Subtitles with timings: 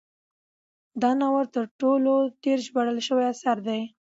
[1.01, 2.13] دا ناول تر ټولو
[2.43, 3.81] ډیر ژباړل شوی اثر دی.